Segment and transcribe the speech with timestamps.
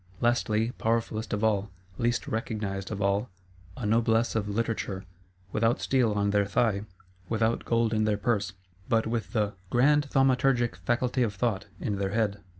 [0.19, 1.69] Lastly, powerfulest of all,
[1.99, 3.29] least recognised of all,
[3.77, 5.05] a Noblesse of Literature;
[5.51, 6.85] without steel on their thigh,
[7.29, 8.53] without gold in their purse,
[8.89, 12.41] but with the "grand thaumaturgic faculty of Thought" in their head.